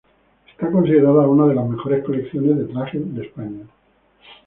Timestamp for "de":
1.45-1.53, 2.57-2.65, 3.13-3.21